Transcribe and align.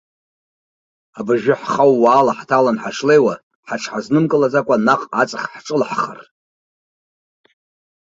Абыржәы 1.19 1.55
ҳхаууала 1.61 2.33
ҳҭалан 2.39 2.77
ҳашлеиуа, 2.83 3.35
ҳаҽҳазнымкылаӡакәа 3.67 4.75
наҟ 4.85 5.01
аҵахь 5.21 5.47
ҳҿылаҳхар. 5.53 6.19